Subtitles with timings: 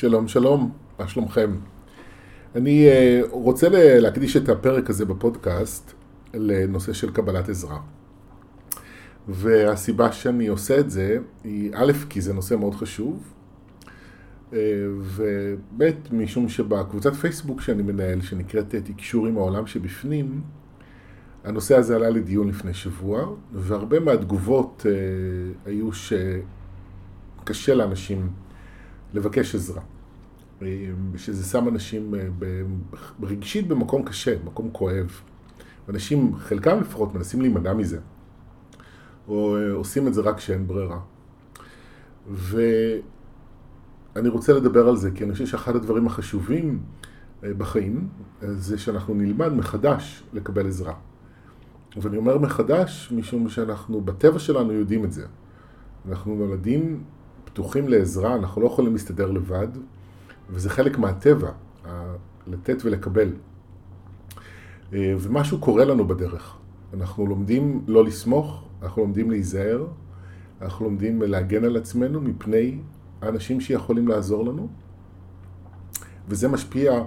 [0.00, 1.50] שלום, שלום, מה שלומכם?
[2.56, 3.68] אני uh, רוצה
[4.00, 5.92] להקדיש את הפרק הזה בפודקאסט
[6.34, 7.78] לנושא של קבלת עזרה.
[9.28, 13.22] והסיבה שאני עושה את זה היא א', כי זה נושא מאוד חשוב,
[14.50, 14.54] uh,
[15.00, 15.82] וב',
[16.12, 20.40] משום שבקבוצת פייסבוק שאני מנהל, שנקראת תקשור עם העולם שבפנים,
[21.44, 24.86] הנושא הזה עלה לדיון לפני שבוע, והרבה מהתגובות
[25.66, 28.30] היו שקשה לאנשים
[29.14, 29.82] לבקש עזרה.
[31.16, 32.28] שזה שם אנשים אה,
[33.22, 35.20] רגשית במקום קשה, מקום כואב.
[35.88, 37.98] אנשים, חלקם לפחות, מנסים להימנע מזה.
[39.28, 41.00] או אה, עושים את זה רק כשאין ברירה.
[42.30, 42.98] ואני
[44.28, 46.82] רוצה לדבר על זה, כי אני חושב שאחד הדברים החשובים
[47.44, 48.08] אה, בחיים
[48.42, 50.94] זה שאנחנו נלמד מחדש לקבל עזרה.
[51.96, 55.26] ואני אומר מחדש משום שאנחנו בטבע שלנו יודעים את זה.
[56.08, 57.02] אנחנו נולדים
[57.44, 59.68] פתוחים לעזרה, אנחנו לא יכולים להסתדר לבד,
[60.50, 61.50] וזה חלק מהטבע,
[62.46, 63.32] לתת ולקבל.
[64.92, 66.56] אה, ומשהו קורה לנו בדרך.
[66.94, 69.86] אנחנו לומדים לא לסמוך, אנחנו לומדים להיזהר,
[70.60, 72.78] אנחנו לומדים להגן על עצמנו מפני
[73.22, 74.68] האנשים שיכולים לעזור לנו,
[76.28, 77.02] וזה משפיע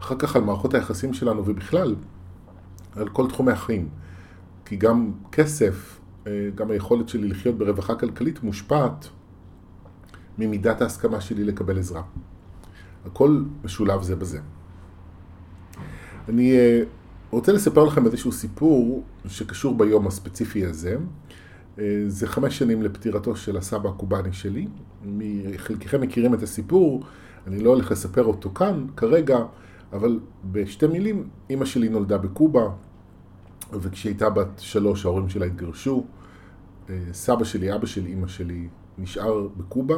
[0.00, 1.94] אחר כך על מערכות היחסים שלנו ובכלל
[2.96, 3.88] על כל תחומי החיים.
[4.64, 9.08] כי גם כסף, אה, גם היכולת שלי לחיות ברווחה כלכלית מושפעת
[10.38, 12.02] ממידת ההסכמה שלי לקבל עזרה.
[13.06, 14.40] הכל משולב זה בזה.
[16.28, 16.82] אני אה,
[17.30, 20.96] רוצה לספר לכם איזשהו סיפור שקשור ביום הספציפי הזה.
[21.78, 24.66] אה, זה חמש שנים לפטירתו של הסבא הקובאני שלי.
[25.56, 27.04] חלקכם מכירים את הסיפור,
[27.46, 29.38] אני לא הולך לספר אותו כאן כרגע,
[29.92, 32.68] אבל בשתי מילים, אימא שלי נולדה בקובה,
[33.72, 36.04] וכשהיא הייתה בת שלוש ההורים שלה התגרשו.
[36.90, 38.68] אה, סבא שלי, אבא של אימא שלי,
[38.98, 39.96] נשאר בקובה,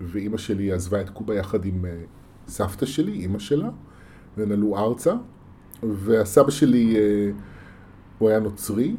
[0.00, 1.90] ואימא שלי עזבה את קובה יחד עם אה,
[2.48, 3.68] סבתא שלי, אימא שלה,
[4.36, 5.14] והם עלו ארצה,
[5.82, 7.30] והסבא שלי, אה,
[8.18, 8.96] הוא היה נוצרי,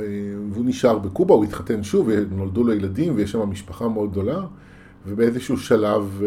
[0.00, 0.04] אה,
[0.52, 4.46] והוא נשאר בקובה, הוא התחתן שוב, ונולדו לו ילדים, ויש שם משפחה מאוד גדולה,
[5.06, 6.22] ובאיזשהו שלב,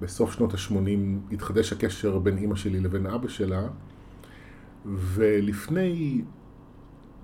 [0.00, 3.62] בסוף שנות ה-80, התחדש הקשר בין אימא שלי לבין אבא שלה,
[4.86, 6.22] ולפני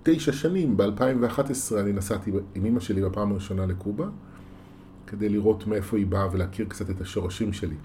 [0.02, 4.06] תשע שנים, ב-2011, אני נסעתי עם אימא שלי בפעם הראשונה לקובה,
[5.08, 7.76] כדי לראות מאיפה היא באה ולהכיר קצת את השורשים שלי.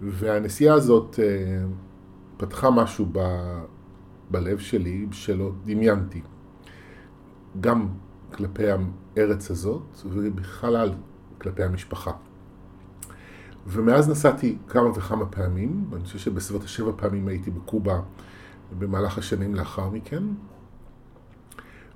[0.00, 1.64] והנסיעה הזאת אה,
[2.36, 3.18] פתחה משהו ב,
[4.30, 6.22] בלב שלי שלא דמיינתי.
[7.60, 7.88] גם
[8.32, 8.64] כלפי
[9.16, 10.94] הארץ הזאת ובכלל
[11.38, 12.12] כלפי המשפחה.
[13.66, 18.00] ומאז נסעתי כמה וכמה פעמים, אני חושב שבסביבות השבע פעמים הייתי בקובה
[18.78, 20.22] במהלך השנים לאחר מכן.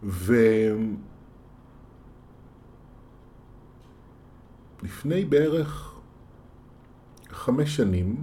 [0.02, 0.34] ו...
[4.82, 5.94] לפני בערך
[7.30, 8.16] חמש שנים,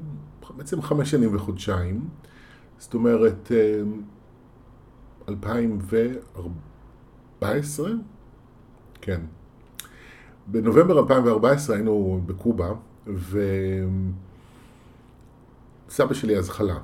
[0.57, 2.07] בעצם חמש שנים וחודשיים,
[2.77, 3.51] זאת אומרת
[5.29, 7.89] 2014,
[9.01, 9.21] כן.
[10.47, 12.69] בנובמבר 2014 היינו בקובה,
[15.87, 16.77] וסבא שלי אז חלה.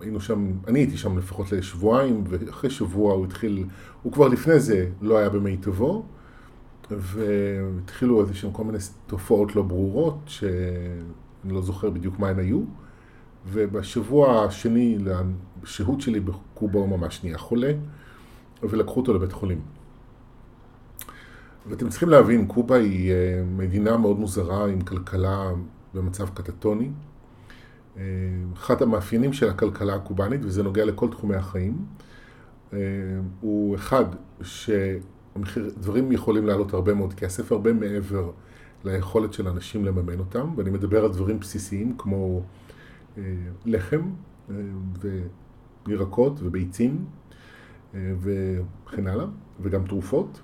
[0.00, 3.64] היינו שם, אני הייתי שם לפחות לשבועיים, ואחרי שבוע הוא התחיל,
[4.02, 6.06] הוא כבר לפני זה לא היה במיטבו,
[6.98, 12.60] והתחילו איזה שהם כל מיני תופעות לא ברורות, שאני לא זוכר בדיוק מה הן היו,
[13.46, 14.98] ובשבוע השני
[15.62, 17.72] לשהות שלי בקובה הוא ממש נהיה חולה,
[18.62, 19.60] ולקחו אותו לבית חולים.
[21.68, 25.50] ואתם צריכים להבין, קובה היא אה, מדינה מאוד מוזרה עם כלכלה
[25.94, 26.90] במצב קטטוני.
[27.96, 28.02] אה,
[28.54, 31.84] אחד המאפיינים של הכלכלה הקובאנית, וזה נוגע לכל תחומי החיים,
[32.72, 32.78] אה,
[33.40, 34.04] הוא אחד,
[34.42, 34.70] ש...
[35.34, 38.30] המחיר, דברים יכולים לעלות הרבה מאוד כסף, הרבה מעבר
[38.84, 42.42] ליכולת של אנשים לממן אותם, ואני מדבר על דברים בסיסיים כמו
[43.18, 43.22] אה,
[43.66, 44.02] לחם
[44.50, 44.54] אה,
[45.86, 47.04] וירקות וביצים
[47.94, 49.26] אה, וכן הלאה,
[49.60, 50.40] וגם תרופות.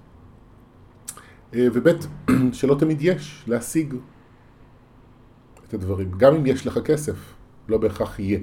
[1.54, 1.88] אה, וב'
[2.52, 3.94] שלא תמיד יש להשיג
[5.68, 6.10] את הדברים.
[6.16, 7.34] גם אם יש לך כסף,
[7.68, 8.38] לא בהכרח יהיה.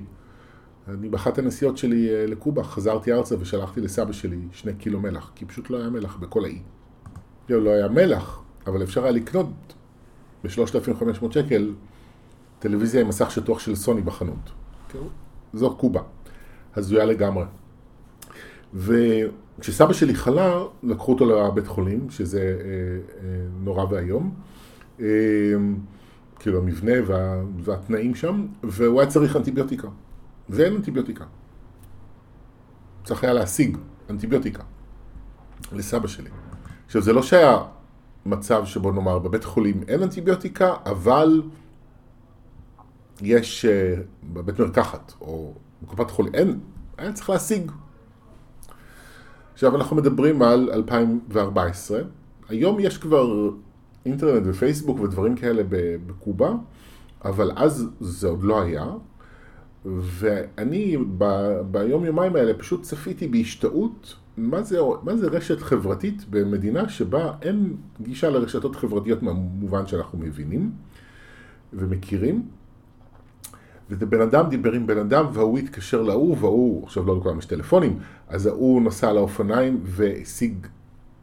[0.88, 5.46] אני באחת הנסיעות שלי אה, לקובה חזרתי ארצה ושלחתי לסבא שלי שני קילו מלח, כי
[5.46, 6.60] פשוט לא היה מלח בכל האי.
[7.50, 9.74] לא היה מלח, אבל אפשר היה לקנות
[10.44, 11.74] ב-3,500 שקל
[12.60, 14.52] טלוויזיה עם מסך שטוח של סוני בחנות.
[15.54, 16.02] זו קובה,
[16.76, 17.46] הזויה לגמרי.
[18.74, 22.46] וכשסבא שלי חלה, לקחו אותו לבית חולים, שזה אה,
[23.24, 24.34] אה, נורא ואיום.
[25.00, 25.06] אה,
[26.40, 29.88] כאילו המבנה וה, והתנאים שם, והוא היה צריך אנטיביוטיקה.
[30.50, 31.25] ואין אנטיביוטיקה.
[33.03, 33.77] צריך היה להשיג
[34.09, 34.63] אנטיביוטיקה
[35.71, 36.30] לסבא שלי.
[36.86, 37.57] עכשיו, זה לא שהיה
[38.25, 41.42] מצב שבו נאמר בבית חולים אין אנטיביוטיקה, אבל
[43.21, 44.00] יש uh,
[44.33, 46.59] בבית מרקחת או בקופת חולים, אין,
[46.97, 47.71] היה צריך להשיג.
[49.53, 52.00] עכשיו אנחנו מדברים על 2014,
[52.50, 53.50] היום יש כבר
[54.06, 55.63] אינטרנט ופייסבוק ודברים כאלה
[56.07, 56.53] בקובה,
[57.25, 58.86] אבל אז זה עוד לא היה,
[59.86, 66.90] ואני ב- ביום יומיים האלה פשוט צפיתי בהשתאות מה זה, מה זה רשת חברתית במדינה
[66.90, 70.72] שבה אין גישה לרשתות חברתיות מהמובן שאנחנו מבינים
[71.74, 72.44] ומכירים.
[73.90, 77.46] וזה בן אדם דיבר עם בן אדם וההוא התקשר להוא וההוא, עכשיו לא לכולם יש
[77.46, 80.68] טלפונים, אז ההוא נסע לאופניים והשיג,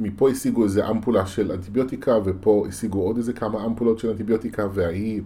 [0.00, 5.22] מפה השיגו איזה אמפולה של אנטיביוטיקה ופה השיגו עוד איזה כמה אמפולות של אנטיביוטיקה וההיא,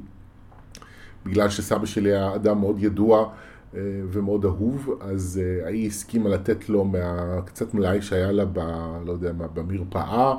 [1.26, 3.28] בגלל שסבא שלי היה אדם מאוד ידוע
[3.74, 3.80] אה,
[4.12, 8.58] ומאוד אהוב, אז אה, ההיא הסכימה לתת לו מהקצת מלאי שהיה לה ב...
[9.06, 10.34] לא יודע מה, במרפאה,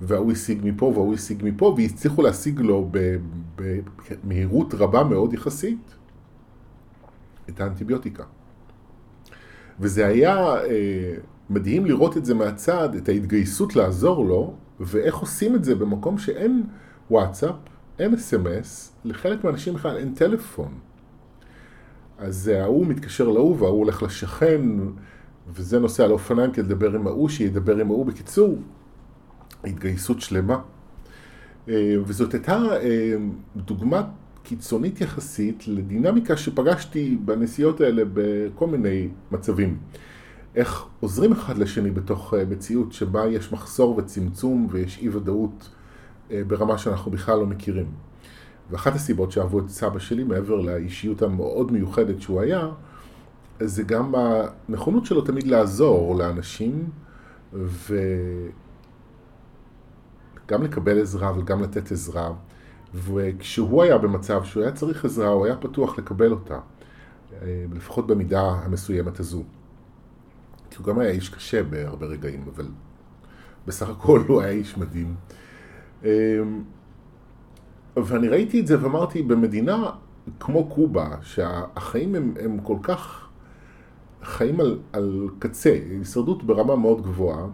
[0.00, 2.90] וההוא השיג מפה וההוא השיג מפה, והצליחו להשיג לו
[3.56, 5.94] במהירות רבה מאוד יחסית
[7.48, 8.24] את האנטיביוטיקה.
[9.80, 11.14] וזה היה אה,
[11.50, 16.62] מדהים לראות את זה מהצד, את ההתגייסות לעזור לו, ואיך עושים את זה במקום שאין
[17.10, 17.54] וואטסאפ,
[17.98, 20.78] אין אס.אם.אס, לחלק מהאנשים בכלל אין טלפון.
[22.18, 24.60] אז ההוא מתקשר להוא וההוא הולך לשכן,
[25.48, 28.06] וזה נוסע על האופניים כדי לדבר עם ההוא, שידבר עם ההוא.
[28.06, 28.58] בקיצור,
[29.64, 30.58] התגייסות שלמה.
[31.68, 33.14] אה, וזאת הייתה אה,
[33.56, 34.02] דוגמה
[34.42, 39.78] קיצונית יחסית לדינמיקה שפגשתי בנסיעות האלה בכל מיני מצבים.
[40.54, 45.68] איך עוזרים אחד לשני בתוך אה, מציאות שבה יש מחסור וצמצום ויש אי ודאות
[46.30, 47.90] ברמה שאנחנו בכלל לא מכירים.
[48.70, 52.68] ואחת הסיבות שאהבו את סבא שלי, מעבר לאישיות המאוד מיוחדת שהוא היה,
[53.60, 56.90] זה גם הנכונות שלו תמיד לעזור לאנשים,
[57.52, 58.12] וגם
[60.62, 62.32] לקבל עזרה וגם לתת עזרה.
[62.94, 66.58] וכשהוא היה במצב שהוא היה צריך עזרה, הוא היה פתוח לקבל אותה,
[67.72, 69.44] לפחות במידה המסוימת הזו.
[70.70, 72.66] כי הוא גם היה איש קשה בהרבה רגעים, אבל
[73.66, 75.14] בסך הכל הוא היה איש מדהים.
[77.96, 79.90] ואני ראיתי את זה ואמרתי, במדינה
[80.40, 83.28] כמו קובה, שהחיים הם, הם כל כך
[84.22, 87.46] חיים על, על קצה, הישרדות ברמה מאוד גבוהה,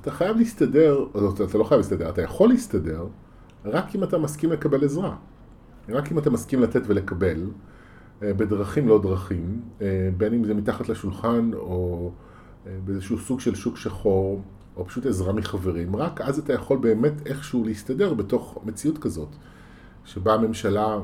[0.00, 3.06] אתה חייב להסתדר, זאת, אתה לא חייב להסתדר, אתה יכול להסתדר,
[3.64, 5.16] רק אם אתה מסכים לקבל עזרה.
[5.88, 7.50] רק אם אתה מסכים לתת ולקבל,
[8.22, 12.10] אה, בדרכים לא דרכים, אה, בין אם זה מתחת לשולחן או
[12.66, 14.42] אה, באיזשהו סוג של שוק שחור,
[14.76, 19.28] או פשוט עזרה מחברים, רק אז אתה יכול באמת איכשהו להסתדר בתוך מציאות כזאת.
[20.04, 20.98] שבה הממשלה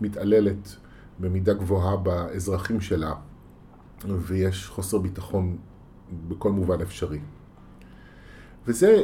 [0.00, 0.76] מתעללת
[1.18, 3.12] במידה גבוהה באזרחים שלה,
[4.08, 5.56] ויש חוסר ביטחון
[6.28, 7.20] בכל מובן אפשרי.
[8.66, 9.02] וזה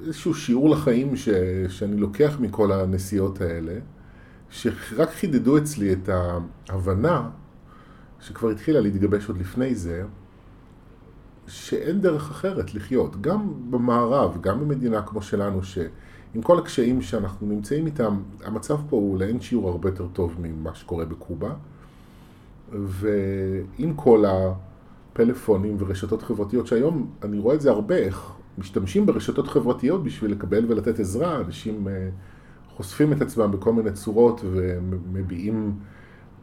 [0.00, 1.28] איזשהו שיעור לחיים ש,
[1.68, 3.78] שאני לוקח מכל הנסיעות האלה,
[4.50, 6.08] שרק חידדו אצלי את
[6.68, 7.30] ההבנה,
[8.20, 10.04] שכבר התחילה להתגבש עוד לפני זה,
[11.46, 13.20] שאין דרך אחרת לחיות.
[13.20, 15.78] גם במערב, גם במדינה כמו שלנו, ש...
[16.34, 20.74] עם כל הקשיים שאנחנו נמצאים איתם, המצב פה הוא לאין שיעור הרבה יותר טוב ממה
[20.74, 21.54] שקורה בקובה.
[22.72, 30.04] ועם כל הפלאפונים ורשתות חברתיות, שהיום אני רואה את זה הרבה, איך משתמשים ברשתות חברתיות
[30.04, 32.08] בשביל לקבל ולתת עזרה, אנשים אה,
[32.76, 35.74] חושפים את עצמם בכל מיני צורות ומביעים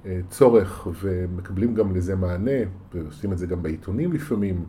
[0.05, 2.59] אה, צורך ומקבלים גם לזה מענה,
[2.93, 4.65] ועושים את זה גם בעיתונים לפעמים.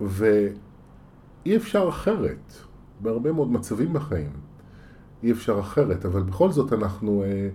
[0.00, 2.52] ואי אפשר אחרת.
[3.00, 4.30] בהרבה מאוד מצבים בחיים.
[5.22, 7.48] אי אפשר אחרת, אבל בכל זאת אנחנו אה,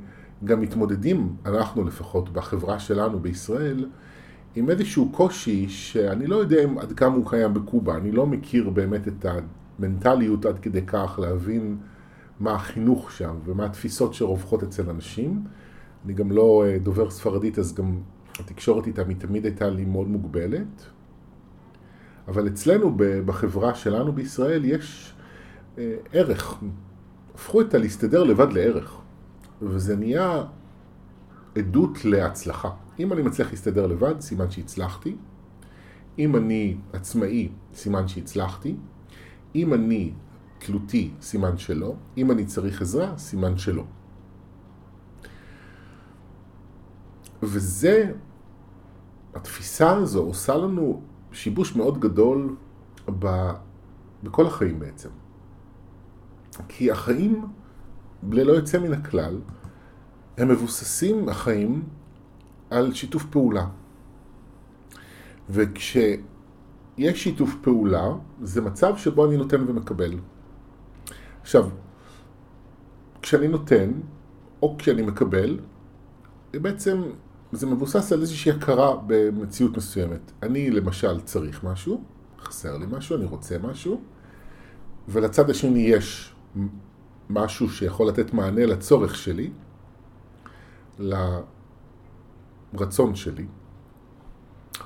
[0.45, 3.85] גם מתמודדים, אנחנו לפחות בחברה שלנו בישראל,
[4.55, 9.07] עם איזשהו קושי שאני לא יודע עד כמה הוא קיים בקובה, אני לא מכיר באמת
[9.07, 9.25] את
[9.79, 11.77] המנטליות עד כדי כך להבין
[12.39, 15.43] מה החינוך שם ומה התפיסות שרווחות אצל אנשים.
[16.05, 17.97] אני גם לא אה, דובר ספרדית, אז גם
[18.39, 20.85] התקשורת איתם היא תמיד הייתה לי מאוד מוגבלת.
[22.27, 25.13] אבל אצלנו בחברה שלנו בישראל יש
[25.77, 26.63] אה, ערך.
[27.35, 29.01] הפכו את הלהסתדר לבד לערך.
[29.61, 30.43] וזה נהיה
[31.55, 32.69] עדות להצלחה.
[32.99, 35.15] אם אני מצליח להסתדר לבד, סימן שהצלחתי.
[36.19, 38.75] אם אני עצמאי, סימן שהצלחתי.
[39.55, 40.11] אם אני
[40.59, 41.95] תלותי, סימן שלא.
[42.17, 43.83] אם אני צריך עזרה, סימן שלא.
[47.43, 48.11] וזה,
[49.33, 51.01] התפיסה הזו עושה לנו
[51.33, 52.55] שיבוש מאוד גדול
[53.19, 53.51] ב,
[54.23, 55.09] בכל החיים בעצם.
[56.67, 57.45] כי החיים,
[58.31, 59.39] ללא יוצא מן הכלל,
[60.37, 61.83] הם מבוססים, החיים,
[62.69, 63.65] על שיתוף פעולה.
[65.49, 66.17] וכשאני
[66.97, 70.19] יש שיתוף פעולה, זה מצב שבו אני נותן ומקבל.
[71.41, 71.69] עכשיו,
[73.21, 73.91] כשאני נותן,
[74.61, 75.59] או כשאני מקבל,
[76.53, 77.01] בעצם
[77.53, 80.31] זה מבוסס על איזושהי הכרה במציאות מסוימת.
[80.43, 82.03] אני למשל צריך משהו,
[82.39, 84.01] חסר לי משהו, אני רוצה משהו,
[85.07, 86.35] ולצד השני יש
[87.29, 89.51] משהו שיכול לתת מענה לצורך שלי,
[92.73, 93.45] לרצון שלי,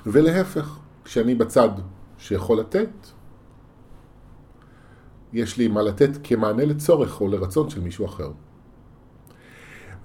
[0.06, 1.68] ולהפך, כשאני בצד
[2.18, 2.90] שיכול לתת,
[5.32, 8.30] יש לי מה לתת כמענה לצורך או לרצון של מישהו אחר.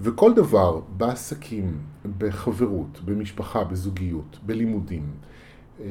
[0.02, 1.78] וכל דבר בעסקים,
[2.18, 5.12] בחברות, במשפחה, בזוגיות, בלימודים,
[5.80, 5.86] אמ,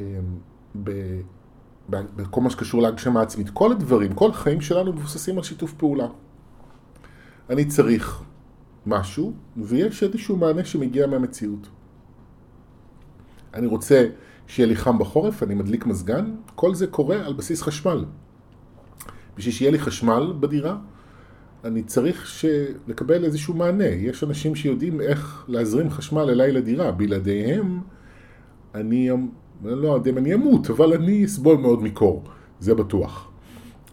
[1.87, 6.07] בכל מה שקשור להגשמה עצמית, כל הדברים, כל החיים שלנו מבוססים על שיתוף פעולה.
[7.51, 8.23] אני צריך
[8.87, 11.69] משהו, ויש איזשהו מענה שמגיע מהמציאות.
[13.55, 14.07] אני רוצה
[14.47, 18.05] שיהיה לי חם בחורף, אני מדליק מזגן, כל זה קורה על בסיס חשמל.
[19.37, 20.77] בשביל שיהיה לי חשמל בדירה,
[21.65, 22.45] אני צריך
[22.87, 23.85] לקבל איזשהו מענה.
[23.85, 27.81] יש אנשים שיודעים איך להזרים חשמל אליי לדירה, בלעדיהם
[28.75, 29.11] אני,
[29.65, 32.25] לא יודע אם אני אמות, אבל אני אסבול מאוד מקור,
[32.61, 33.31] זה בטוח.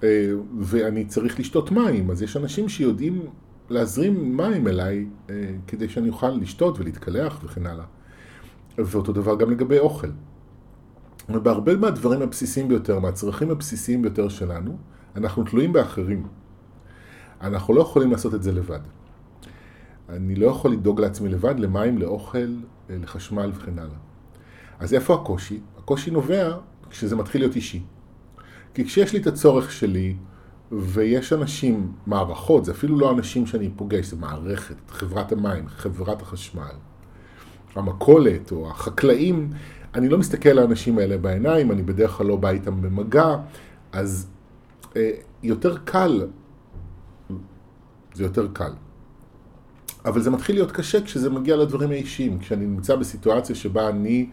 [0.03, 3.21] אה, ואני צריך לשתות מים, אז יש אנשים שיודעים
[3.69, 5.35] להזרים מים אליי אה,
[5.67, 7.85] כדי שאני אוכל לשתות ולהתקלח וכן הלאה.
[8.77, 10.07] ואותו דבר גם לגבי אוכל.
[11.29, 14.77] ובהרבה מהדברים הבסיסיים ביותר, מהצרכים הבסיסיים ביותר שלנו,
[15.15, 16.27] אנחנו תלויים באחרים.
[17.41, 18.79] אנחנו לא יכולים לעשות את זה לבד.
[20.09, 22.55] אני לא יכול לדאוג לעצמי לבד למים, לאוכל,
[22.89, 23.95] לחשמל וכן הלאה.
[24.79, 25.59] אז איפה הקושי?
[25.77, 26.57] הקושי נובע
[26.89, 27.81] כשזה מתחיל להיות אישי.
[28.73, 30.15] כי כשיש לי את הצורך שלי,
[30.71, 36.75] ויש אנשים, מערכות, זה אפילו לא אנשים שאני פוגש, זה מערכת, חברת המים, חברת החשמל,
[37.75, 39.49] המכולת או החקלאים,
[39.95, 43.35] אני לא מסתכל על האנשים האלה בעיניים, אני בדרך כלל לא בא איתם במגע,
[43.91, 44.27] אז
[44.95, 45.11] אה,
[45.43, 46.27] יותר קל,
[48.13, 48.71] זה יותר קל.
[50.05, 54.29] אבל זה מתחיל להיות קשה כשזה מגיע לדברים האישיים, כשאני נמצא בסיטואציה שבה אני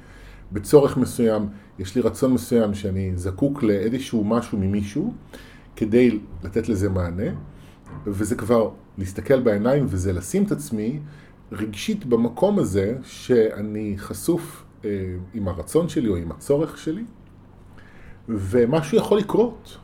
[0.52, 5.14] בצורך מסוים, יש לי רצון מסוים שאני זקוק לאיזשהו משהו ממישהו
[5.76, 7.30] כדי לתת לזה מענה,
[8.06, 11.00] וזה כבר להסתכל בעיניים וזה לשים את עצמי
[11.52, 14.90] רגשית במקום הזה שאני חשוף אה,
[15.34, 17.04] עם הרצון שלי או עם הצורך שלי,
[18.28, 19.78] ומשהו יכול לקרות.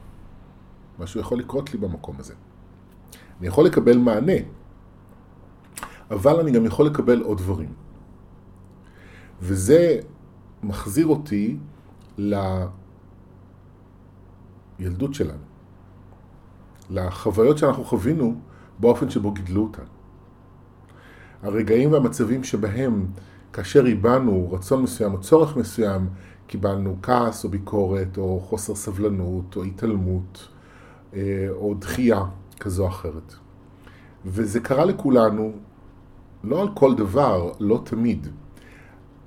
[0.99, 2.35] משהו יכול לקרות לי במקום הזה.
[3.43, 4.33] אני יכול לקבל מענה,
[6.11, 7.73] אבל אני גם יכול לקבל עוד דברים.
[9.41, 10.01] וזה
[10.63, 11.57] מחזיר אותי
[14.79, 15.43] לילדות שלנו,
[16.91, 18.35] לחוויות שאנחנו חווינו
[18.79, 19.85] באופן שבו גידלו אותנו.
[21.43, 23.07] הרגעים והמצבים שבהם
[23.53, 26.09] כאשר איבדנו רצון מסוים או צורך מסוים,
[26.47, 30.49] קיבלנו כעס או ביקורת או חוסר סבלנות או התעלמות
[31.15, 32.25] אה, או דחייה
[32.63, 33.35] כזו או אחרת.
[34.25, 35.53] וזה קרה לכולנו,
[36.45, 38.27] לא על כל דבר, לא תמיד,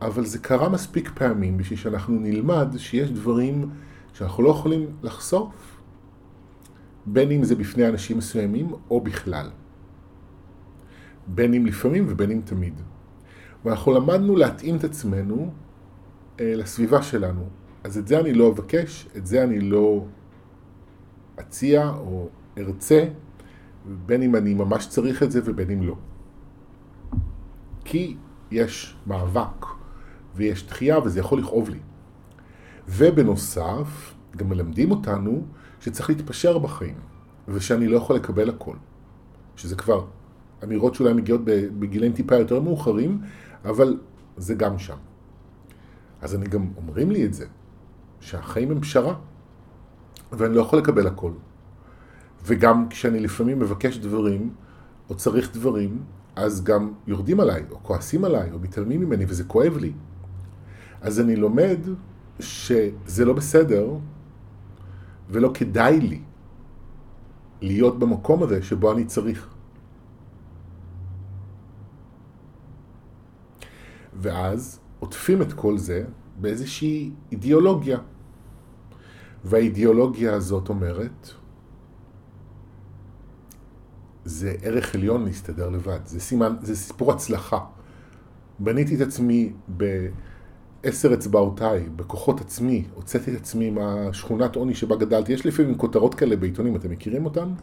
[0.02, 3.70] אבל זה קרה מספיק פעמים בשביל שאנחנו נלמד שיש דברים
[4.14, 5.82] שאנחנו לא יכולים לחשוף,
[7.06, 9.50] בין אם זה בפני אנשים מסוימים או בכלל.
[11.28, 12.82] בין אם לפעמים ובין אם תמיד.
[13.66, 15.52] ואנחנו למדנו להתאים את עצמנו
[16.40, 17.44] אה, לסביבה שלנו.
[17.84, 20.06] אז את זה אני לא אבקש, את זה אני לא
[21.40, 23.06] אציע או ארצה,
[24.06, 25.96] בין אם אני ממש צריך את זה ובין אם לא.
[27.86, 28.18] כי
[28.52, 29.66] יש מאבק
[30.36, 31.80] ויש דחייה וזה יכול לכאוב לי.
[32.88, 35.46] ובנוסף, גם מלמדים אותנו
[35.80, 36.96] שצריך להתפשר בחיים,
[37.48, 38.76] ושאני לא יכול לקבל הכל.
[39.56, 40.06] שזה כבר
[40.64, 41.42] אמירות שאולי מגיעות
[41.80, 43.22] בגילים טיפה יותר מאוחרים,
[43.66, 44.00] אבל
[44.38, 44.98] זה גם שם.
[46.22, 47.46] אז אני גם אומרים לי את זה,
[48.20, 49.16] שהחיים הם פשרה,
[50.32, 51.32] ואני לא יכול לקבל הכל.
[52.46, 54.54] וגם כשאני לפעמים מבקש דברים,
[55.10, 56.04] או צריך דברים,
[56.36, 59.94] אז גם יורדים עליי, או כועסים עליי, או מתעלמים ממני, וזה כואב לי.
[61.02, 61.78] אז אני לומד
[62.40, 63.90] שזה לא בסדר,
[65.30, 66.22] ולא כדאי לי
[67.62, 69.50] להיות במקום הזה שבו אני צריך.
[74.14, 76.06] ואז עוטפים את כל זה
[76.42, 78.00] באיזושהי אידיאולוגיה.
[79.44, 81.30] והאידיאולוגיה הזאת אומרת,
[84.26, 87.60] זה ערך עליון להסתדר לבד, זה, סימן, זה סיפור הצלחה.
[88.60, 95.34] בניתי את עצמי בעשר אצבעותיי, בכוחות עצמי, הוצאתי את עצמי מהשכונת עוני שבה גדלתי.
[95.34, 97.54] יש לפעמים כותרות כאלה בעיתונים, אתם מכירים אותן?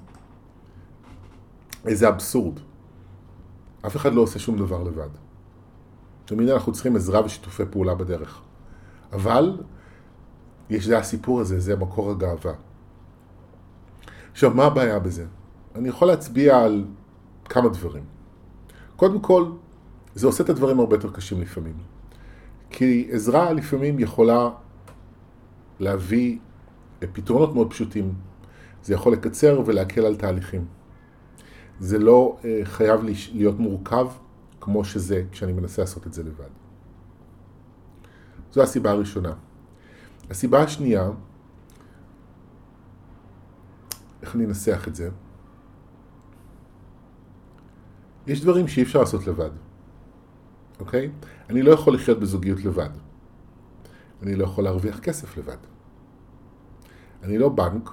[1.86, 2.54] איזה אבסורד.
[3.86, 5.08] אף אחד לא עושה שום דבר לבד.
[6.24, 8.40] תמיד אנחנו צריכים עזרה ושיתופי פעולה בדרך.
[9.12, 9.60] אבל
[10.70, 12.52] יש, זה הסיפור הזה, זה מקור הגאווה.
[14.32, 15.26] עכשיו, מה הבעיה בזה?
[15.74, 16.84] אני יכול להצביע על
[17.44, 18.04] כמה דברים.
[18.96, 19.50] קודם כל,
[20.14, 21.74] זה עושה את הדברים הרבה יותר קשים לפעמים.
[22.70, 24.50] כי עזרה לפעמים יכולה
[25.80, 26.38] להביא
[26.98, 28.14] פתרונות מאוד פשוטים.
[28.82, 30.64] זה יכול לקצר ולהקל על תהליכים.
[31.80, 33.00] זה לא uh, חייב
[33.32, 34.06] להיות מורכב
[34.60, 36.50] כמו שזה כשאני מנסה לעשות את זה לבד.
[38.52, 39.32] זו הסיבה הראשונה.
[40.30, 41.10] הסיבה השנייה,
[44.22, 45.10] איך אני אנסח את זה?
[48.26, 49.50] יש דברים שאי אפשר לעשות לבד,
[50.80, 51.10] אוקיי?
[51.50, 52.90] אני לא יכול לחיות בזוגיות לבד.
[54.22, 55.56] אני לא יכול להרוויח כסף לבד.
[57.22, 57.90] אני לא בנק,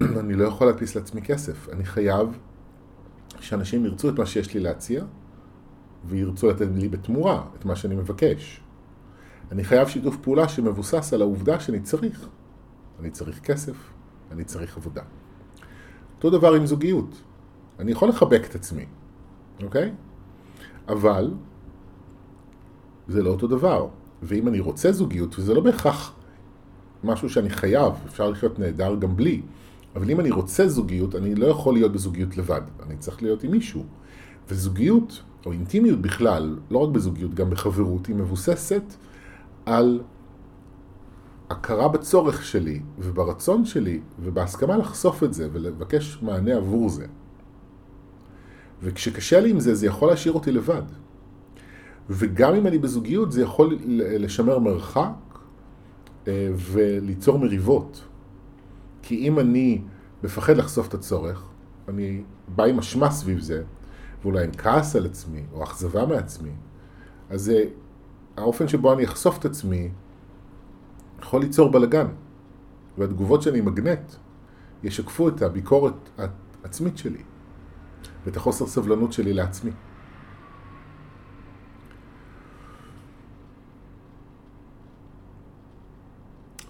[0.20, 1.68] אני לא יכול להדפיס לעצמי כסף.
[1.68, 2.38] אני חייב
[3.40, 5.04] שאנשים ירצו את מה שיש לי להציע,
[6.04, 8.60] וירצו לתת לי בתמורה את מה שאני מבקש.
[9.52, 12.28] אני חייב שיתוף פעולה שמבוסס על העובדה שאני צריך.
[13.00, 13.76] אני צריך כסף,
[14.32, 15.02] אני צריך עבודה.
[16.16, 17.22] אותו דבר עם זוגיות.
[17.78, 18.84] אני יכול לחבק את עצמי,
[19.62, 19.92] אוקיי?
[20.88, 21.30] אבל
[23.08, 23.88] זה לא אותו דבר.
[24.22, 26.14] ואם אני רוצה זוגיות, וזה לא בהכרח
[27.04, 29.42] משהו שאני חייב, אפשר לחיות נהדר גם בלי,
[29.96, 33.50] אבל אם אני רוצה זוגיות, אני לא יכול להיות בזוגיות לבד, אני צריך להיות עם
[33.50, 33.84] מישהו.
[34.48, 38.82] וזוגיות, או אינטימיות בכלל, לא רק בזוגיות, גם בחברות, היא מבוססת
[39.66, 40.00] על
[41.50, 47.06] הכרה בצורך שלי וברצון שלי ובהסכמה לחשוף את זה ולבקש מענה עבור זה.
[48.82, 50.82] וכשקשה לי עם זה, זה יכול להשאיר אותי לבד.
[52.10, 55.38] וגם אם אני בזוגיות, זה יכול לשמר מרחק
[56.28, 58.04] אה, וליצור מריבות.
[59.02, 59.82] כי אם אני
[60.24, 61.44] מפחד לחשוף את הצורך,
[61.88, 63.62] אני בא עם אשמה סביב זה,
[64.22, 66.52] ואולי עם כעס על עצמי, או אכזבה מעצמי,
[67.30, 67.64] אז זה,
[68.36, 69.88] האופן שבו אני אחשוף את עצמי
[71.22, 72.06] יכול ליצור בלגן.
[72.98, 74.12] והתגובות שאני מגנט
[74.82, 76.10] ישקפו את הביקורת
[76.62, 77.22] העצמית שלי,
[78.26, 79.70] ואת החוסר סבלנות שלי לעצמי.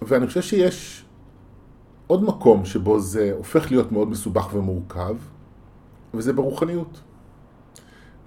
[0.01, 1.05] ואני חושב שיש
[2.07, 5.15] עוד מקום שבו זה הופך להיות מאוד מסובך ומורכב,
[6.13, 7.01] וזה ברוחניות.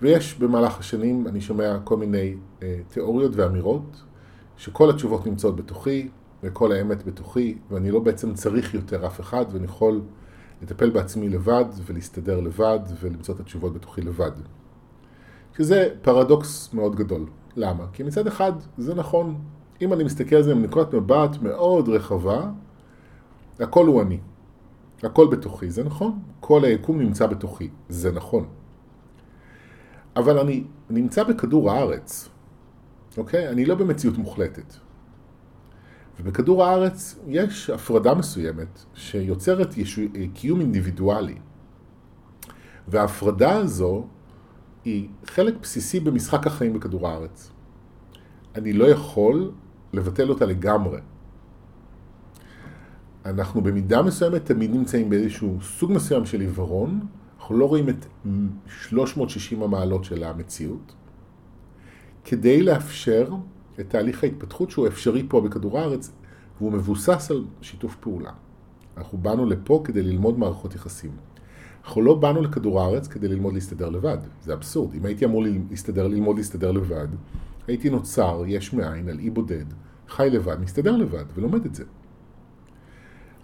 [0.02, 4.02] ויש במהלך השנים, אני שומע כל מיני אה, תיאוריות ואמירות,
[4.56, 6.08] שכל התשובות נמצאות בתוכי,
[6.42, 10.00] וכל האמת בתוכי, ואני לא בעצם צריך יותר אף אחד, ואני יכול
[10.62, 14.32] לטפל בעצמי לבד, ולהסתדר לבד, ולמצוא את התשובות בתוכי לבד.
[15.56, 17.26] שזה פרדוקס מאוד גדול.
[17.56, 17.84] למה?
[17.92, 19.38] כי מצד אחד זה נכון,
[19.82, 22.50] אם אני מסתכל על זה מנקודת מבט מאוד רחבה,
[23.60, 24.18] הכל הוא אני.
[25.02, 26.18] הכל בתוכי, זה נכון.
[26.40, 28.46] כל היקום נמצא בתוכי, זה נכון.
[30.16, 32.28] אבל אני נמצא בכדור הארץ,
[33.18, 33.48] אוקיי?
[33.48, 34.74] אני לא במציאות מוחלטת.
[36.20, 40.02] ובכדור הארץ יש הפרדה מסוימת שיוצרת ישו...
[40.34, 41.34] קיום אינדיבידואלי.
[42.88, 44.06] וההפרדה הזו
[44.84, 47.50] היא חלק בסיסי במשחק החיים בכדור הארץ.
[48.54, 49.52] אני לא יכול
[49.92, 51.00] לבטל אותה לגמרי.
[53.24, 57.00] אנחנו במידה מסוימת תמיד נמצאים באיזשהו סוג מסוים של עיוורון,
[57.38, 58.06] אנחנו לא רואים את
[58.66, 60.94] 360 המעלות של המציאות,
[62.24, 63.28] כדי לאפשר
[63.80, 66.12] את תהליך ההתפתחות שהוא אפשרי פה בכדור הארץ,
[66.58, 68.30] והוא מבוסס על שיתוף פעולה.
[68.96, 71.10] אנחנו באנו לפה כדי ללמוד מערכות יחסים.
[71.84, 74.94] אנחנו לא באנו לכדור הארץ כדי ללמוד להסתדר לבד, זה אבסורד.
[74.94, 77.08] אם הייתי אמור להסתדר, ללמוד להסתדר לבד,
[77.66, 79.64] הייתי נוצר יש מאין על אי בודד,
[80.08, 81.84] חי לבד, מסתדר לבד ולומד את זה.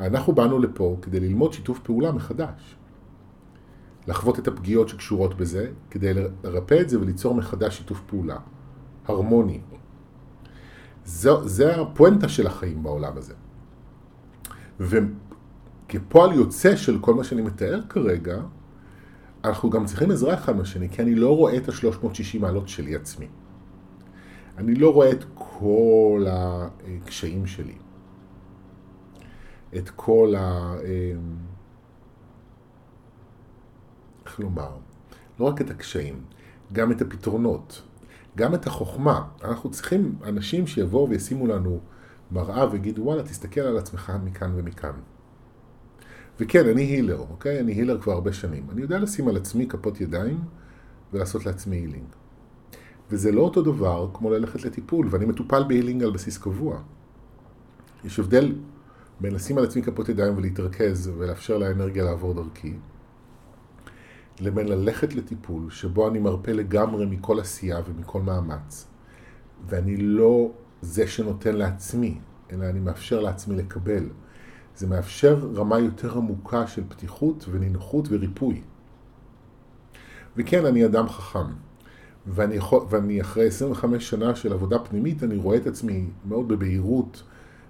[0.01, 2.77] אנחנו באנו לפה כדי ללמוד שיתוף פעולה מחדש.
[4.09, 6.15] לחוות את הפגיעות שקשורות בזה, כדי
[6.45, 8.37] לרפא את זה וליצור מחדש שיתוף פעולה.
[9.07, 9.61] הרמוני.
[11.05, 13.35] זו, זה הפואנטה של החיים בעולם הזה.
[14.81, 18.43] וכפועל יוצא של כל מה שאני מתאר כרגע,
[19.45, 23.29] אנחנו גם צריכים עזרה אחד מהשני, כי אני לא רואה את ה-360 מעלות שלי עצמי.
[24.59, 27.75] אני לא רואה את כל הקשיים שלי.
[29.77, 30.75] את כל ה...
[30.85, 31.37] אמ,
[34.27, 34.77] איך לומר?
[35.41, 36.25] לא רק את הקשיים,
[36.73, 37.83] גם את הפתרונות,
[38.37, 39.25] גם את החוכמה.
[39.45, 41.81] אנחנו צריכים אנשים שיבואו וישימו לנו
[42.31, 44.93] מראה ויגידו, וואלה, תסתכל על עצמך מכאן ומכאן.
[46.41, 47.61] וכן, אני הילר, אוקיי?
[47.61, 48.67] אני הילר כבר הרבה שנים.
[48.73, 50.41] אני יודע לשים על עצמי כפות ידיים
[51.13, 52.07] ולעשות לעצמי הילינג.
[53.11, 56.79] וזה לא אותו דבר כמו ללכת לטיפול, ואני מטופל בהילינג על בסיס קבוע.
[58.05, 58.55] יש הבדל
[59.21, 62.75] בין לשים על עצמי כפות ידיים ולהתרכז ולאפשר לאנרגיה לעבור דרכי,
[64.41, 68.87] לבין ללכת לטיפול שבו אני מרפה לגמרי מכל עשייה ומכל מאמץ,
[69.67, 70.51] ואני לא
[70.83, 72.19] זה שנותן לעצמי
[72.53, 74.09] אלא אני מאפשר לעצמי לקבל.
[74.77, 78.63] זה מאפשר רמה יותר עמוקה של פתיחות ונינוחות וריפוי.
[80.37, 81.53] וכן, אני אדם חכם.
[82.27, 82.59] ואני,
[82.91, 87.23] ואני אחרי 25 שנה של עבודה פנימית, אני רואה את עצמי מאוד בבהירות,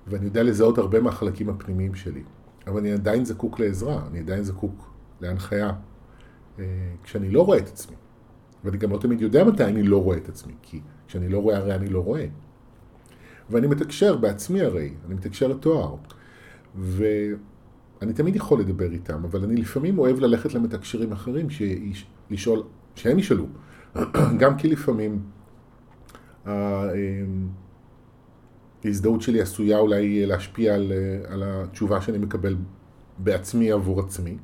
[0.06, 2.22] ואני יודע לזהות הרבה מהחלקים הפנימיים שלי.
[2.66, 5.70] אבל אני עדיין זקוק לעזרה, אני עדיין זקוק להנחיה,
[7.02, 7.96] כשאני לא רואה את עצמי.
[8.64, 11.56] ואני גם לא תמיד יודע מתי אני לא רואה את עצמי, כי כשאני לא רואה
[11.56, 12.26] הרי אני לא רואה.
[13.50, 15.94] ואני מתקשר בעצמי הרי, אני מתקשר לתואר.
[16.76, 22.62] ואני תמיד יכול לדבר איתם, אבל אני לפעמים אוהב ללכת למתקשרים אחרים, שיש, לשאול,
[22.94, 23.46] שהם ישאלו.
[24.40, 25.22] גם כי לפעמים
[26.46, 26.88] אה,
[28.84, 30.92] ההזדהות שלי עשויה אולי להשפיע על,
[31.28, 32.56] על התשובה שאני מקבל
[33.18, 34.36] בעצמי עבור עצמי.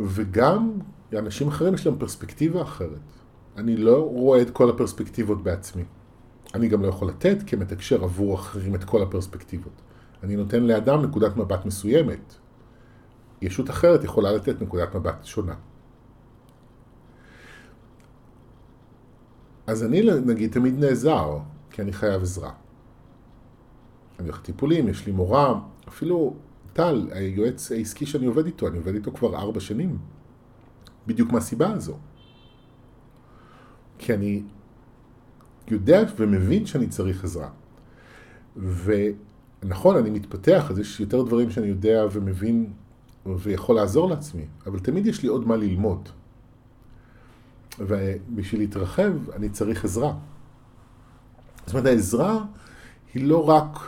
[0.00, 0.72] וגם
[1.12, 2.98] אנשים אחרים יש להם פרספקטיבה אחרת.
[3.56, 5.84] אני לא רואה את כל הפרספקטיבות בעצמי.
[6.54, 9.82] אני גם לא יכול לתת כמתקשר עבור אחרים את כל הפרספקטיבות.
[10.22, 12.34] אני נותן לאדם נקודת מבט מסוימת.
[13.42, 15.54] ישות אחרת יכולה לתת נקודת מבט שונה.
[19.66, 21.38] אז אני נגיד תמיד נעזר,
[21.70, 22.50] כי אני חייב עזרה.
[24.18, 26.34] אני הולך טיפולים, יש לי מורה, אפילו
[26.74, 29.98] טל, היועץ העסקי שאני עובד איתו, אני עובד איתו כבר ארבע שנים.
[31.06, 31.98] בדיוק מהסיבה הזו.
[33.98, 34.42] כי אני
[35.68, 37.48] יודע ומבין שאני צריך עזרה.
[38.56, 42.72] ונכון, אני מתפתח, אז יש יותר דברים שאני יודע ומבין
[43.26, 46.08] ויכול לעזור לעצמי, אבל תמיד יש לי עוד מה ללמוד.
[47.78, 50.14] ובשביל להתרחב אני צריך עזרה.
[51.66, 52.44] זאת אומרת, העזרה
[53.14, 53.78] היא לא רק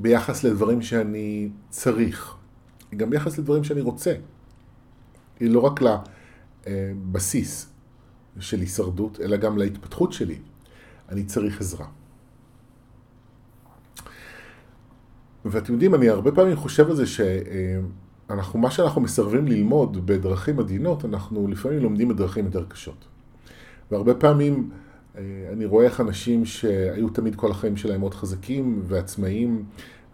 [0.00, 2.34] ביחס לדברים שאני צריך,
[2.90, 4.14] היא גם ביחס לדברים שאני רוצה.
[5.40, 5.80] היא לא רק
[6.66, 7.72] לבסיס
[8.40, 10.38] של הישרדות, אלא גם להתפתחות שלי.
[11.08, 11.86] אני צריך עזרה.
[15.44, 21.04] ואתם יודעים, אני הרבה פעמים חושב על זה שאנחנו, מה שאנחנו מסרבים ללמוד בדרכים עדינות,
[21.04, 23.04] אנחנו לפעמים לומדים בדרכים יותר קשות.
[23.90, 24.89] והרבה פעמים אה,
[25.52, 29.64] אני רואה איך אנשים שהיו תמיד כל החיים שלהם מאוד חזקים ועצמאיים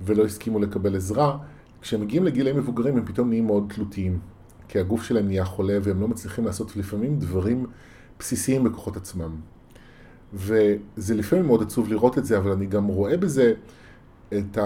[0.00, 1.38] ולא הסכימו לקבל עזרה,
[1.80, 4.18] כשהם מגיעים לגילאים מבוגרים הם פתאום נהיים מאוד תלותיים.
[4.68, 7.66] כי הגוף שלהם נהיה חולה והם לא מצליחים לעשות לפעמים דברים
[8.18, 9.36] בסיסיים בכוחות עצמם.
[10.34, 13.54] וזה לפעמים מאוד עצוב לראות את זה, אבל אני גם רואה בזה
[14.28, 14.58] את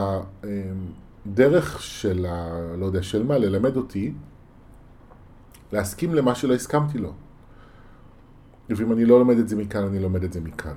[1.26, 2.58] הדרך של ה...
[2.78, 4.12] לא יודע, של מה, ללמד אותי
[5.72, 7.12] להסכים למה שלא הסכמתי לו.
[8.76, 10.74] ואם אני לא לומד את זה מכאן, אני לומד את זה מכאן.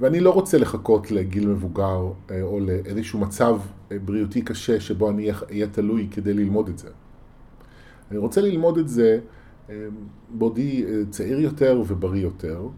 [0.00, 3.60] ואני לא רוצה לחכות לגיל מבוגר אה, או לאיזשהו מצב
[3.92, 6.88] אה, בריאותי קשה שבו אני אהיה תלוי כדי ללמוד את זה.
[8.10, 9.20] אני רוצה ללמוד את זה
[9.70, 9.86] אה,
[10.30, 12.68] בעודי צעיר יותר ובריא יותר,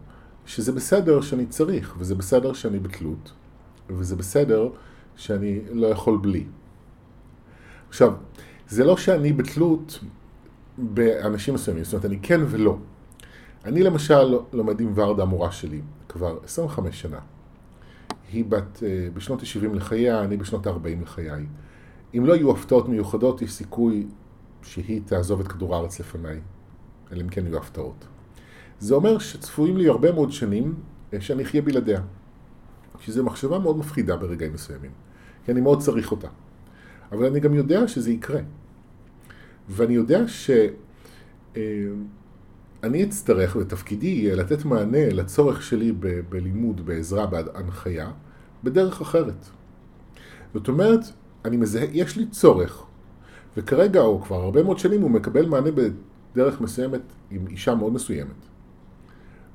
[0.45, 3.31] שזה בסדר שאני צריך, וזה בסדר שאני בתלות,
[3.89, 4.69] וזה בסדר
[5.15, 6.45] שאני לא יכול בלי.
[7.89, 8.13] עכשיו,
[8.67, 9.99] זה לא שאני בתלות
[10.77, 12.77] באנשים מסוימים, זאת אומרת, אני כן ולא.
[13.65, 17.19] אני למשל לומד עם ורדה, המורה שלי, כבר 25 שנה.
[18.31, 21.45] היא בת, אה, בשנות ה-70 לחייה, אני בשנות ה-40 לחיי.
[22.17, 24.07] אם לא יהיו הפתעות מיוחדות, יש סיכוי
[24.63, 26.39] שהיא תעזוב את כדור הארץ לפניי,
[27.11, 28.05] אלא אם כן יהיו הפתעות.
[28.79, 30.75] זה אומר שצפויים לי הרבה מאוד שנים
[31.13, 32.01] אה, שאני אחיה בלעדיה.
[32.99, 34.91] שזו מחשבה מאוד מפחידה ברגעים מסוימים,
[35.45, 36.27] כי אני מאוד צריך אותה.
[37.11, 38.41] אבל אני גם יודע שזה יקרה.
[39.69, 40.49] ואני יודע ש...
[42.83, 48.11] אני אצטרך, ותפקידי יהיה לתת מענה לצורך שלי ב- בלימוד, בעזרה, בהנחיה,
[48.63, 49.45] בדרך אחרת.
[50.53, 50.99] זאת אומרת,
[51.45, 52.85] אני מזהה, יש לי צורך,
[53.57, 58.45] וכרגע, או כבר הרבה מאוד שנים, הוא מקבל מענה בדרך מסוימת עם אישה מאוד מסוימת.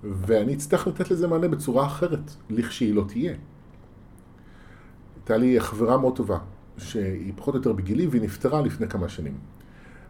[0.05, 3.35] ואני אצטרך לתת לזה מענה בצורה אחרת, לכשהיא לא תהיה.
[5.17, 6.39] הייתה לי חברה מאוד טובה,
[6.79, 9.39] שהיא פחות או יותר בגילי, והיא נפטרה לפני כמה שנים.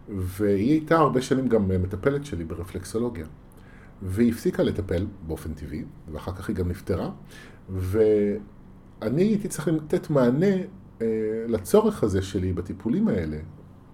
[0.09, 3.27] והיא הייתה הרבה שנים גם מטפלת שלי ברפלקסולוגיה.
[4.03, 7.11] והיא הפסיקה לטפל באופן טבעי, ואחר כך היא גם נפטרה,
[7.69, 10.57] ואני הייתי צריך לתת מענה
[11.03, 11.07] אה,
[11.49, 13.37] לצורך הזה שלי בטיפולים האלה,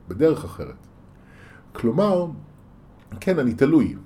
[0.08, 0.86] בדרך אחרת.
[1.72, 2.26] כלומר,
[3.20, 3.96] כן, אני תלוי,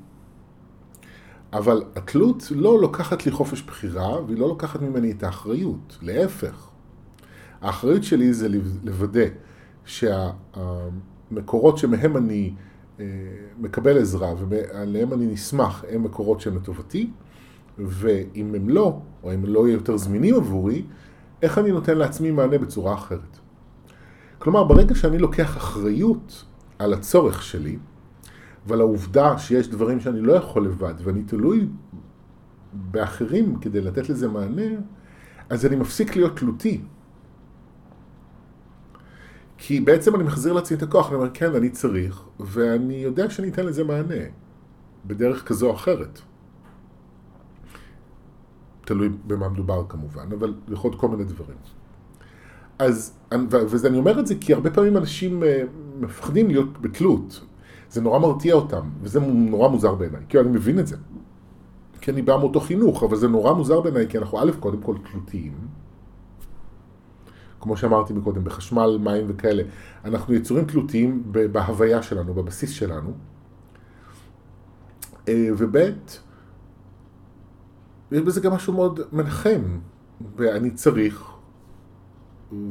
[1.53, 6.71] אבל התלות לא לוקחת לי חופש בחירה, והיא לא לוקחת ממני את האחריות, להפך.
[7.61, 8.49] האחריות שלי זה
[8.85, 9.25] לוודא
[9.85, 10.31] שה...
[11.31, 12.55] מקורות שמהם אני
[13.01, 13.05] אה,
[13.59, 17.11] מקבל עזרה ועליהם אני נסמך הם מקורות שהם לטובתי,
[17.79, 20.83] ואם הם לא, או אם לא יהיו יותר זמינים עבורי,
[21.43, 23.39] איך אני נותן לעצמי מענה בצורה אחרת.
[24.39, 26.45] כלומר, ברגע שאני לוקח אחריות
[26.79, 27.79] על הצורך שלי,
[28.67, 31.69] ועל העובדה שיש דברים שאני לא יכול לבד, ואני תלוי
[32.73, 34.71] באחרים כדי לתת לזה מענה,
[35.51, 36.81] אז אני מפסיק להיות תלותי.
[39.59, 43.49] כי בעצם אני מחזיר לעצמי את הכוח, אני אומר, כן, אני צריך, ואני יודע שאני
[43.49, 44.25] אתן לזה מענה,
[45.07, 46.21] בדרך כזו או אחרת.
[48.85, 51.57] תלוי במה מדובר כמובן, אבל יכול להיות כל מיני דברים.
[52.79, 53.15] אז,
[53.51, 55.63] ואני אומר את זה כי הרבה פעמים אנשים אה,
[56.01, 57.45] מפחדים להיות בתלות.
[57.91, 60.97] זה נורא מרתיע אותם, וזה נורא מוזר בעיניי, כי אני מבין את זה.
[62.01, 64.95] כי אני בא מאותו חינוך, אבל זה נורא מוזר בעיניי, כי אנחנו א', קודם כל
[65.13, 65.53] תלותיים.
[67.67, 69.63] כמו שאמרתי מקודם, בחשמל, מים וכאלה.
[70.05, 73.13] אנחנו יצורים תלותיים בהוויה שלנו, בבסיס שלנו.
[75.29, 75.77] אה, וב',
[78.13, 79.63] יש בזה גם משהו מאוד מנחם,
[80.37, 81.31] ואני צריך,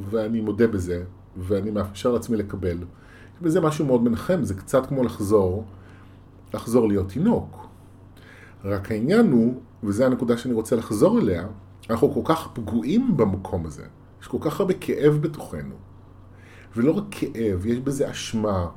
[0.09, 1.03] ואני מודה בזה,
[1.37, 2.77] ואני מאפשר לעצמי לקבל.
[2.77, 5.65] יש בזה משהו מאוד מנחם, זה קצת כמו לחזור,
[6.53, 7.67] לחזור להיות תינוק.
[8.63, 11.47] רק העניין הוא, וזו הנקודה שאני רוצה לחזור אליה,
[11.89, 13.85] אנחנו כל כך פגועים במקום הזה.
[14.21, 15.75] יש כל כך הרבה כאב בתוכנו.
[16.75, 18.67] ולא רק כאב, יש בזה אשמה,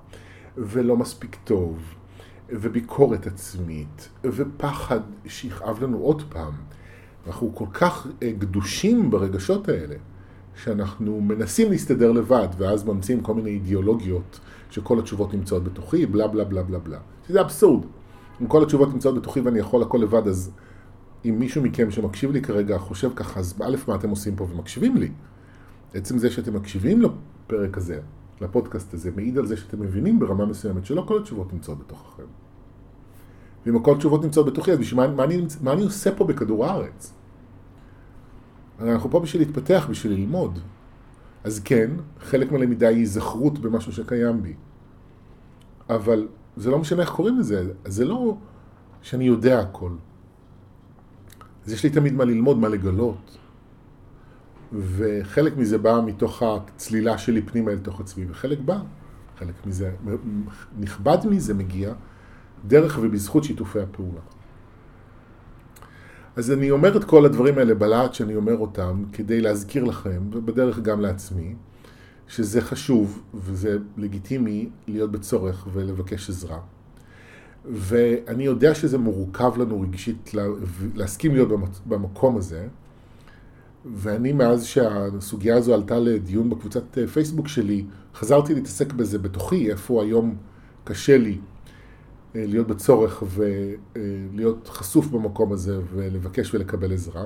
[0.57, 1.79] ולא מספיק טוב,
[2.49, 6.53] וביקורת עצמית, ופחד שיכאב לנו עוד פעם.
[7.27, 9.95] אנחנו כל כך אה, גדושים ברגשות האלה,
[10.55, 16.45] שאנחנו מנסים להסתדר לבד, ואז ממציאים כל מיני אידיאולוגיות שכל התשובות נמצאות בתוכי, בלה בלה
[16.45, 16.99] בלה בלה בלה.
[17.29, 17.85] שזה אבסורד.
[18.43, 20.51] אם כל התשובות נמצאות בתוכי ואני יכול הכל לבד, אז
[21.25, 24.97] אם מישהו מכם שמקשיב לי כרגע חושב ככה, אז א', מה אתם עושים פה ומקשיבים
[24.97, 25.11] לי?
[25.95, 28.01] עצם זה שאתם מקשיבים לפרק הזה,
[28.41, 32.23] לפודקאסט הזה, מעיד על זה שאתם מבינים ברמה מסוימת שלא כל התשובות נמצאות בתוככם.
[33.67, 36.67] ואם כל התשובות נמצאות בתוכי, אז בשביל מה, מה, אני, מה אני עושה פה בכדור
[36.67, 37.13] הארץ?
[38.81, 40.59] אנחנו פה בשביל להתפתח, בשביל ללמוד.
[41.45, 44.55] אז כן, חלק מהלמידה היא היזכרות במשהו שקיים בי.
[45.91, 48.37] אבל זה לא משנה איך קוראים לזה, זה לא
[49.03, 49.91] שאני יודע הכל.
[51.69, 53.39] אז יש לי תמיד מה ללמוד, מה לגלות.
[54.73, 58.79] וחלק מזה בא מתוך הצלילה שלי פנימה אל תוך עצמי, וחלק בא,
[59.39, 59.91] חלק מזה,
[60.79, 61.93] נכבד מזה מגיע
[62.67, 64.21] דרך ובזכות שיתופי הפעולה.
[66.37, 70.79] אז אני אומר את כל הדברים האלה בלהט שאני אומר אותם כדי להזכיר לכם, ובדרך
[70.79, 71.55] גם לעצמי,
[72.29, 76.59] שזה חשוב וזה לגיטימי להיות בצורך ולבקש עזרה.
[77.71, 80.33] ואני יודע שזה מורכב לנו רגשית
[80.95, 81.49] להסכים להיות
[81.87, 82.69] במקום הזה,
[83.95, 90.03] ואני מאז שהסוגיה הזו עלתה לדיון בקבוצת אה, פייסבוק שלי, חזרתי להתעסק בזה בתוכי, איפה
[90.03, 90.37] היום
[90.85, 91.39] קשה לי
[92.37, 97.25] אה, להיות בצורך ולהיות חשוף במקום הזה ולבקש ולקבל עזרה.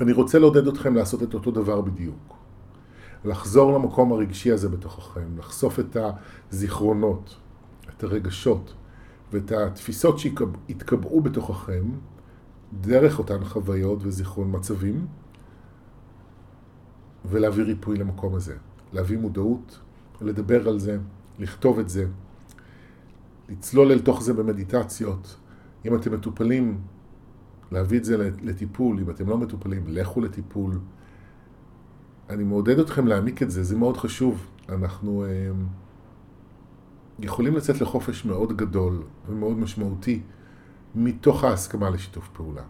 [0.00, 2.34] ואני רוצה לעודד אתכם לעשות את אותו דבר בדיוק.
[3.24, 5.96] לחזור למקום הרגשי הזה בתוככם, לחשוף את
[6.50, 7.36] הזיכרונות,
[7.96, 8.74] את הרגשות
[9.32, 11.84] ואת התפיסות שהתקבעו בתוככם
[12.80, 15.06] דרך אותן חוויות וזיכרון מצבים,
[17.24, 18.56] ולהביא ריפוי למקום הזה.
[18.92, 19.80] להביא מודעות,
[20.20, 20.98] לדבר על זה,
[21.38, 22.06] לכתוב את זה,
[23.48, 25.36] לצלול אל תוך זה במדיטציות.
[25.86, 26.80] אם אתם מטופלים,
[27.72, 30.78] להביא את זה לטיפול, אם אתם לא מטופלים, לכו לטיפול.
[32.30, 34.46] אני מעודד אתכם להעמיק את זה, זה מאוד חשוב.
[34.68, 35.50] אנחנו אה,
[37.22, 40.20] יכולים לצאת לחופש מאוד גדול ומאוד משמעותי
[40.94, 42.62] מתוך ההסכמה לשיתוף פעולה.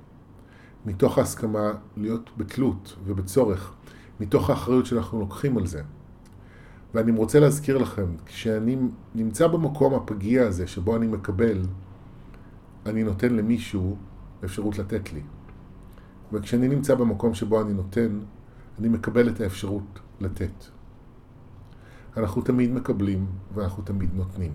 [0.86, 3.72] מתוך ההסכמה להיות בתלות ובצורך,
[4.20, 5.82] מתוך האחריות שאנחנו לוקחים על זה.
[6.94, 8.76] ואני רוצה להזכיר לכם, כשאני
[9.14, 11.62] נמצא במקום הפגיע הזה שבו אני מקבל,
[12.86, 13.96] אני נותן למישהו
[14.44, 15.22] אפשרות לתת לי.
[16.32, 18.20] וכשאני נמצא במקום שבו אני נותן,
[18.78, 20.79] אני מקבל את האפשרות לתת.
[22.16, 24.54] אנחנו תמיד מקבלים ואנחנו תמיד נותנים.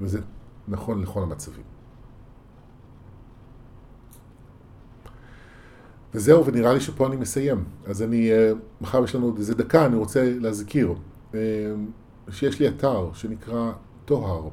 [0.00, 0.20] וזה
[0.68, 1.64] נכון לכל המצבים.
[6.14, 7.64] וזהו, ונראה לי שפה אני מסיים.
[7.86, 10.94] אז אני, אה, מחר יש לנו עוד איזה דקה, אני רוצה להזכיר
[11.34, 11.38] אה,
[12.30, 13.72] שיש לי אתר שנקרא
[14.04, 14.48] טוהר,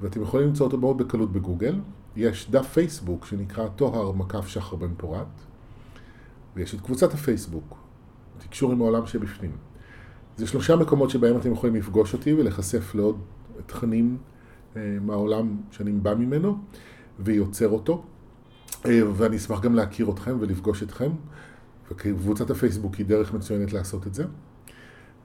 [0.00, 1.80] ואתם יכולים למצוא אותו מאוד בקלות בגוגל.
[2.16, 5.26] יש דף פייסבוק שנקרא טוהר מקף שחר בן פורת,
[6.56, 7.76] ויש את קבוצת הפייסבוק,
[8.38, 9.56] תקשור עם העולם שבפנים.
[10.36, 13.18] זה שלושה מקומות שבהם אתם יכולים לפגוש אותי ולהיחשף לעוד
[13.66, 14.16] תכנים
[14.76, 16.58] אה, מהעולם שאני בא ממנו
[17.18, 18.04] ויוצר אותו.
[18.86, 21.10] אה, ואני אשמח גם להכיר אתכם ולפגוש אתכם,
[21.90, 24.24] וקבוצת הפייסבוק היא דרך מצוינת לעשות את זה.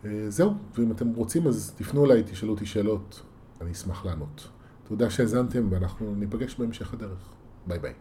[0.05, 3.21] אה, זהו, ואם אתם רוצים אז תפנו אליי, תשאלו אותי שאלות,
[3.61, 4.47] אני אשמח לענות.
[4.87, 7.29] תודה שהאזנתם ואנחנו ניפגש בהמשך הדרך.
[7.67, 7.93] ביי ביי.